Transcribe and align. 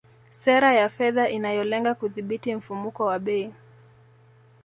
Sera 0.41 0.69
ya 0.79 0.87
fedha 0.95 1.29
inayolenga 1.29 1.91
kudhibiti 1.95 2.55
mfumuko 2.55 3.01
wa 3.09 3.17
bei 3.19 3.51